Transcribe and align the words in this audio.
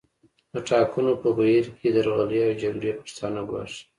د 0.53 0.55
ټاکنو 0.69 1.11
په 1.21 1.29
بهیر 1.37 1.65
کې 1.79 1.89
درغلۍ 1.95 2.39
او 2.47 2.53
جګړې 2.63 2.91
پښتانه 3.01 3.41
ګواښي 3.49 3.83